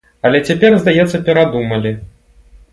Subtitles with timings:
[0.29, 1.95] Але цяпер, здаецца, перадумалі.